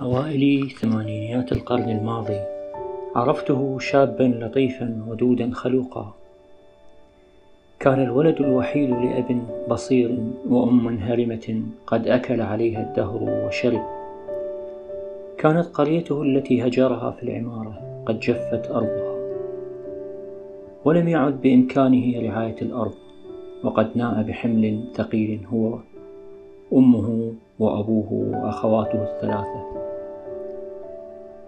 [0.00, 2.40] أوائل ثمانينيات القرن الماضي.
[3.16, 6.14] عرفته شابا لطيفا ودودا خلوقا.
[7.80, 13.82] كان الولد الوحيد لأب بصير وأم هرمة قد أكل عليها الدهر وشرب
[15.38, 19.16] كانت قريته التي هجرها في العمارة قد جفت أرضها.
[20.84, 23.05] ولم يعد بإمكانه رعاية الأرض.
[23.66, 25.78] وقد ناء بحمل ثقيل هو
[26.72, 29.66] أمه وأبوه وأخواته الثلاثة.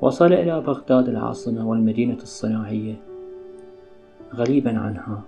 [0.01, 2.95] وصل إلى بغداد العاصمة والمدينة الصناعية
[4.35, 5.23] غريبا عنها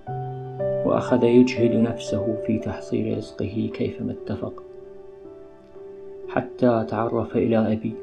[0.87, 4.63] وأخذ يجهد نفسه في تحصيل رزقه كيفما اتفق
[6.29, 7.95] حتى تعرف إلى أبي.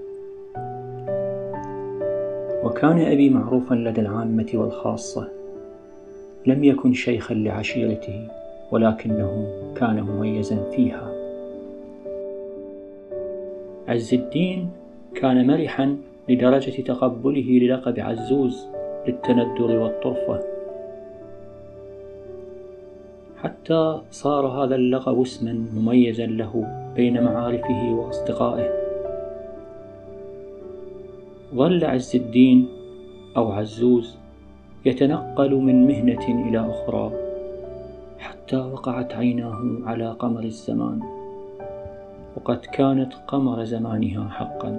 [2.64, 5.30] وكان أبي معروفا لدى العامة والخاصة
[6.46, 8.37] لم يكن شيخا لعشيرته.
[8.72, 11.14] ولكنه كان مميزا فيها.
[13.88, 14.70] عز الدين
[15.16, 15.98] كان مرحا
[16.30, 18.68] لدرجة تقبله للقب عزوز
[19.08, 20.44] للتندر والطرفة.
[23.38, 28.70] حتى صار هذا اللقب اسما مميزا له بين معارفه وأصدقائه.
[31.56, 32.68] ظل عز الدين
[33.38, 34.18] أو عزوز
[34.86, 37.27] يتنقل من مهنة إلى أخرى.
[38.48, 41.02] حتى وقعت عيناه على قمر الزمان
[42.36, 44.72] وقد كانت قمر زمانها حقا.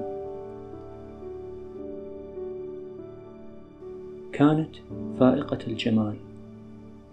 [4.33, 4.77] كانت
[5.21, 6.17] فائقة الجمال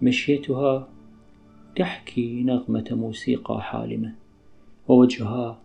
[0.02, 0.88] مشيتها
[1.76, 4.12] تحكي نغمة موسيقى حالمة
[4.88, 5.58] ووجهها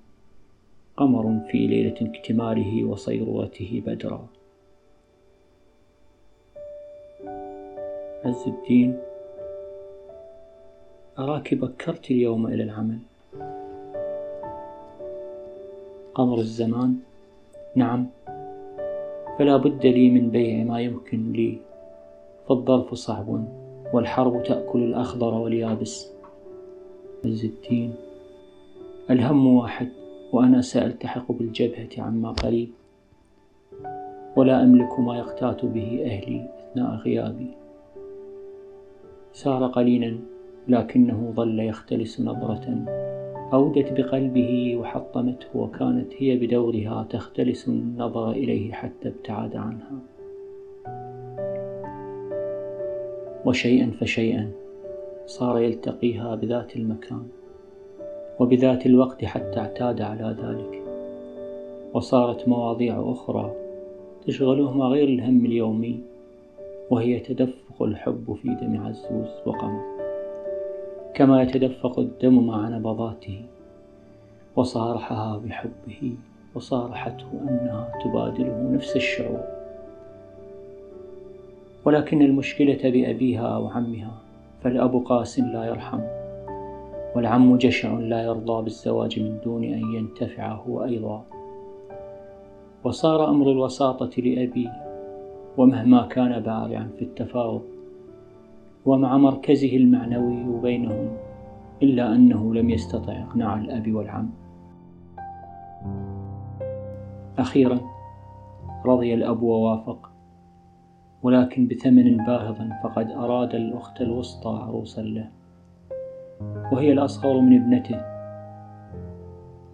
[0.96, 4.26] قمر في ليلة اكتماله وصيرورته بدرا.
[8.24, 9.09] عز الدين
[11.18, 12.98] أراك بكرت اليوم إلى العمل.
[16.14, 16.96] قمر الزمان.
[17.76, 18.06] نعم
[19.38, 21.58] فلا بد لي من بيع ما يمكن لي.
[22.48, 23.44] فالظرف صعب
[23.92, 26.12] والحرب تأكل الأخضر واليابس.
[27.24, 27.94] الدين
[29.10, 29.88] الهم واحد
[30.32, 32.70] وأنا سألتحق بالجبهة عما قريب.
[34.36, 37.50] ولا أملك ما يقتات به أهلي أثناء غيابي.
[39.32, 40.18] سار قليلا
[40.68, 42.84] لكنه ظل يختلس نظرة.
[43.52, 49.98] أودت بقلبه وحطمته وكانت هي بدورها تختلس النظر إليه حتى ابتعد عنها.
[53.46, 54.50] وشيئا فشيئا
[55.26, 57.26] صار يلتقيها بذات المكان
[58.40, 60.82] وبذات الوقت حتى اعتاد على ذلك.
[61.94, 63.52] وصارت مواضيع أخرى
[64.26, 66.00] تشغلهما غير الهم اليومي
[66.90, 69.99] وهي تدفق الحب في دم عزوز وقمر.
[71.14, 73.42] كما يتدفق الدم مع نبضاته
[74.56, 76.14] وصارحها بحبه
[76.54, 79.44] وصارحته أنها تبادله نفس الشعور.
[81.84, 84.10] ولكن المشكلة بأبيها وعمها
[84.62, 86.00] فالأب قاس لا يرحم
[87.16, 91.24] والعم جشع لا يرضى بالزواج من دون أن ينتفع هو أيضا.
[92.84, 94.68] وصار أمر الوساطة لأبي
[95.58, 97.79] ومهما كان بارعا في التفاوض
[98.86, 101.08] ومع مركزه المعنوي بينهم
[101.82, 104.30] إلا أنه لم يستطع إقناع الأب والعم.
[107.38, 107.80] أخيرا
[108.86, 110.10] رضي الأب ووافق
[111.22, 115.28] ولكن بثمن باهظ فقد أراد الأخت الوسطى عروسا له
[116.72, 118.02] وهي الأصغر من ابنته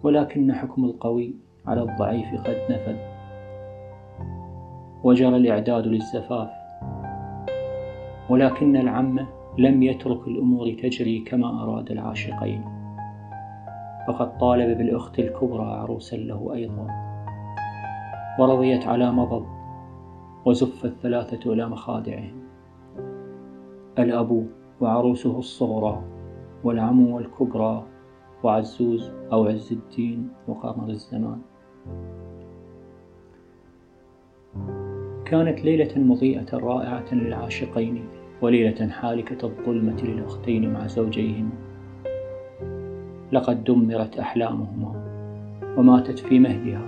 [0.03, 1.33] ولكن حكم القوي
[1.65, 2.97] على الضعيف قد نفذ
[5.03, 6.56] وجرى الإعداد للزفاف.
[8.29, 9.25] ولكن العم
[9.57, 12.63] لم يترك الأمور تجري كما أراد العاشقين.
[14.07, 16.87] فقد طالب بالأخت الكبرى عروسا له أيضا.
[18.39, 19.45] ورضيت على مضض
[20.45, 22.43] وزف الثلاثة إلى مخادعهم
[23.99, 24.47] الأب
[24.81, 26.03] وعروسه الصغرى
[26.63, 27.83] والعم والكبرى
[28.43, 31.41] وعزوز أو عز الدين وقمر الزمان.
[35.27, 38.05] كانت ليلة مضيئة رائعة للعاشقين
[38.41, 41.49] وليلة حالكة الظلمة للأختين مع زوجيهما
[43.31, 45.07] لقد دمرت أحلامهما
[45.77, 46.81] وماتت في مهدها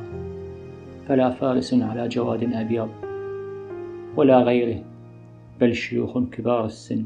[1.07, 2.89] فلا فارس على جواد أبيض
[4.15, 4.83] ولا غيره
[5.62, 7.06] بل شيوخ كبار السن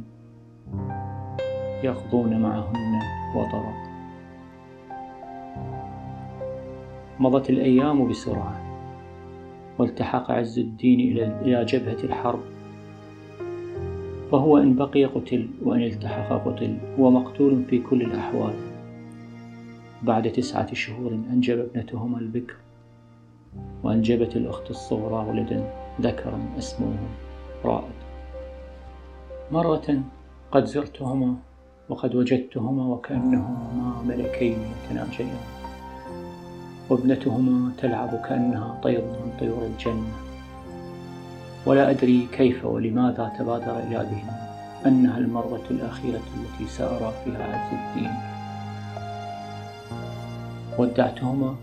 [1.83, 2.99] يقضون معهن
[3.35, 3.73] وطرا.
[7.19, 8.62] مضت الأيام بسرعة
[9.77, 12.39] والتحق عز الدين إلى جبهة الحرب.
[14.31, 18.53] فهو إن بقي قتل وإن التحق قتل هو مقتول في كل الأحوال.
[20.03, 22.55] بعد تسعة شهور أنجب ابنتهما البكر
[23.83, 26.97] وأنجبت الأخت الصغرى ولدا ذكرا اسمه
[27.65, 27.93] رائد.
[29.51, 30.03] مرة
[30.51, 31.35] قد زرتهما
[31.89, 35.62] وقد وجدتهما وكأنهما ملكين يتناجيان.
[36.89, 40.13] وابنتهما تلعب كأنها طير من طيور الجنة.
[41.65, 44.43] ولا أدري كيف ولماذا تبادر إلى ذهني
[44.85, 48.11] أنها المرة الأخيرة التي سأرى فيها عز الدين.
[50.79, 51.55] ودعتهما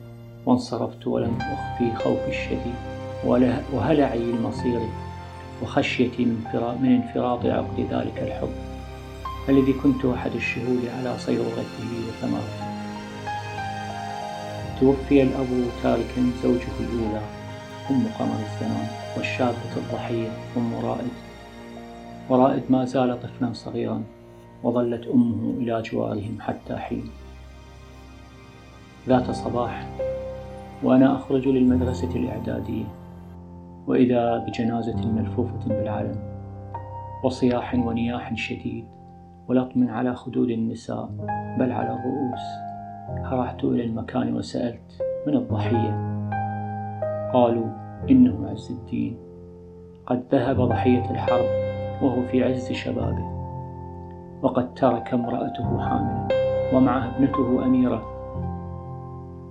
[0.46, 2.74] وانصرفت ولم أخفي خوفي الشديد
[3.72, 4.80] وهلعي المصير
[5.62, 8.54] وخشيتي من انفراط عقد ذلك الحب.
[9.48, 12.69] الذي كنت أحد الشهود على صيرورته وثمرته.
[14.80, 15.46] توفي الأب
[15.82, 17.22] تاركا زوجه الأولى
[17.90, 18.86] أم قمر الزمان
[19.16, 21.10] والشابة الضحية أم رائد.
[22.28, 24.02] ورائد ما زال طفلا صغيرا
[24.62, 27.04] وظلت أمه إلى جوارهم حتى حين.
[29.08, 29.88] ذات صباح
[30.82, 32.84] وأنا أخرج للمدرسة الإعدادية
[33.86, 36.16] وإذا بجنازة ملفوفة بالعلم
[37.24, 38.84] وصياح ونياح شديد
[39.48, 41.10] ولطم على خدود النساء
[41.58, 42.69] بل على الرؤوس.
[43.18, 46.10] هرعت إلى المكان وسألت من الضحية؟
[47.32, 47.66] قالوا
[48.10, 49.16] إنه عز الدين
[50.06, 51.44] قد ذهب ضحية الحرب
[52.02, 53.30] وهو في عز شبابه
[54.42, 56.28] وقد ترك امرأته حاملا
[56.74, 58.02] ومعها ابنته أميرة.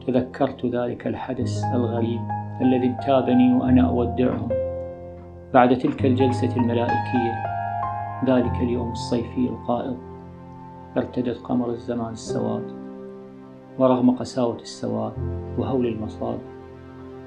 [0.07, 2.21] تذكرت ذلك الحدث الغريب
[2.61, 4.49] الذي انتابني وأنا أودعهم.
[5.53, 7.43] بعد تلك الجلسة الملائكية
[8.25, 9.97] ذلك اليوم الصيفي القائض
[10.97, 12.78] ارتدت قمر الزمان السواد.
[13.79, 15.13] ورغم قساوة السواد
[15.57, 16.39] وهول المصاب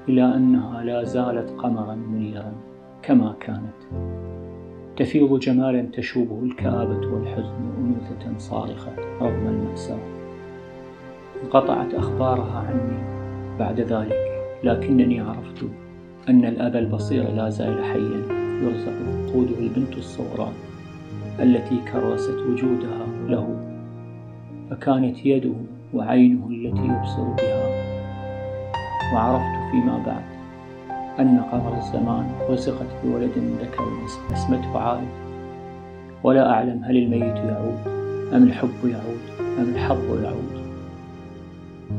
[0.09, 2.53] إلا أنها لا زالت قمرا منيرا
[3.01, 3.73] كما كانت
[4.97, 8.91] تفيض جمالا تشوبه الكآبة والحزن أنوثة صارخة
[9.21, 9.99] رغم المأساة
[11.43, 12.97] انقطعت أخبارها عني
[13.59, 15.65] بعد ذلك لكنني عرفت
[16.29, 18.93] أن الأب البصير لا زال حيا يرزق
[19.33, 20.51] قوده البنت الصغرى
[21.39, 23.57] التي كرست وجودها له
[24.69, 25.53] فكانت يده
[25.93, 27.83] وعينه التي يبصر بها.
[29.13, 30.23] وعرفت فيما بعد
[31.19, 33.31] أن قمر الزمان رزقت بولد
[33.61, 33.83] ذكر
[34.33, 35.07] اسمته عائد
[36.23, 37.79] ولا أعلم هل الميت يعود
[38.33, 40.63] أم الحب يعود أم الحظ يعود.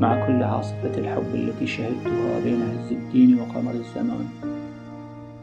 [0.01, 4.27] مع كل عاصفة الحب التي شهدتها بين عز الدين وقمر الزمان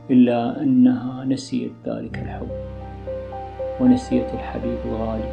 [0.10, 2.52] إلا أنها نسيت ذلك الحب.
[3.82, 5.32] ونسيت الحبيب الغالي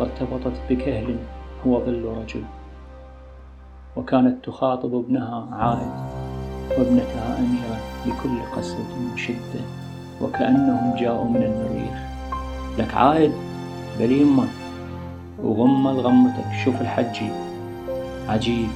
[0.00, 1.16] وارتبطت بكهل
[1.66, 2.44] هو ظل رجل.
[3.96, 5.92] وكانت تخاطب ابنها عائد
[6.78, 9.60] وابنتها أميرة بكل قسوة وشدة
[10.22, 11.98] وكأنهم جاءوا من المريخ.
[12.78, 13.32] لك عائد
[13.98, 14.48] بل يمك
[15.42, 17.30] وغمض غمتك شوف الحجي
[18.28, 18.68] عجيب.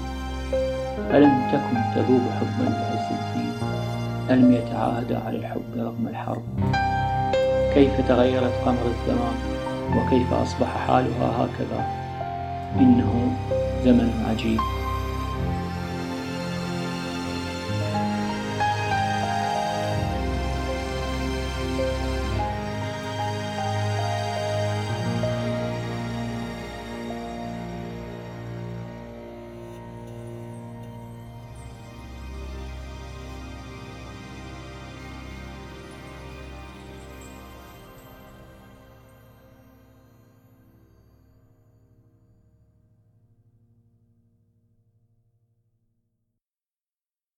[1.10, 3.52] ألم تكن تذوب حبا بعز الدين؟
[4.30, 6.42] ألم يتعاهدا على الحب رغم الحرب؟
[7.74, 9.34] كيف تغيرت قمر الزمان؟
[9.96, 12.03] وكيف أصبح حالها هكذا؟
[12.80, 13.36] إنه
[13.84, 14.83] زمن عجيب.